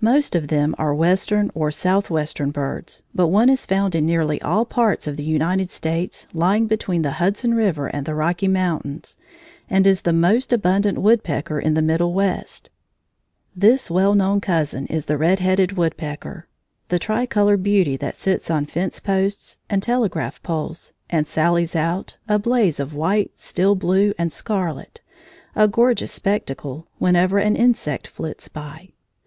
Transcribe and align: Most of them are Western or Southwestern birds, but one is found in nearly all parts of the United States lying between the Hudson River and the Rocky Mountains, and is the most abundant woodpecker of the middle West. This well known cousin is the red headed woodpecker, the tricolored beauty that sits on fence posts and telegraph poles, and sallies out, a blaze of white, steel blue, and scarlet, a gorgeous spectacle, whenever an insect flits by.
Most 0.00 0.34
of 0.34 0.48
them 0.48 0.74
are 0.78 0.94
Western 0.94 1.50
or 1.54 1.70
Southwestern 1.70 2.50
birds, 2.50 3.02
but 3.14 3.26
one 3.28 3.50
is 3.50 3.66
found 3.66 3.94
in 3.94 4.06
nearly 4.06 4.40
all 4.40 4.64
parts 4.64 5.06
of 5.06 5.18
the 5.18 5.22
United 5.24 5.70
States 5.70 6.26
lying 6.32 6.66
between 6.66 7.02
the 7.02 7.10
Hudson 7.20 7.52
River 7.52 7.86
and 7.86 8.06
the 8.06 8.14
Rocky 8.14 8.48
Mountains, 8.48 9.18
and 9.68 9.86
is 9.86 10.00
the 10.00 10.12
most 10.14 10.54
abundant 10.54 10.96
woodpecker 11.02 11.58
of 11.58 11.74
the 11.74 11.82
middle 11.82 12.14
West. 12.14 12.70
This 13.54 13.90
well 13.90 14.14
known 14.14 14.40
cousin 14.40 14.86
is 14.86 15.04
the 15.04 15.18
red 15.18 15.38
headed 15.38 15.72
woodpecker, 15.72 16.46
the 16.88 16.98
tricolored 16.98 17.62
beauty 17.62 17.98
that 17.98 18.16
sits 18.16 18.50
on 18.50 18.64
fence 18.64 18.98
posts 19.00 19.58
and 19.68 19.82
telegraph 19.82 20.42
poles, 20.42 20.94
and 21.10 21.26
sallies 21.26 21.76
out, 21.76 22.16
a 22.26 22.38
blaze 22.38 22.80
of 22.80 22.94
white, 22.94 23.32
steel 23.38 23.74
blue, 23.74 24.14
and 24.18 24.32
scarlet, 24.32 25.02
a 25.54 25.68
gorgeous 25.68 26.10
spectacle, 26.12 26.86
whenever 26.96 27.36
an 27.36 27.54
insect 27.54 28.06
flits 28.06 28.48
by. 28.48 28.88